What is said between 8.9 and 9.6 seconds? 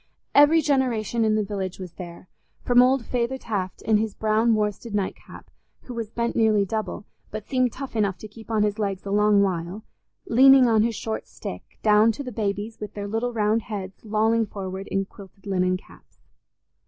a long